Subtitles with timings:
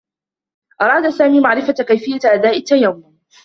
[0.81, 3.17] أراد سامي معرفة كيفيّة أداء التّيمّم.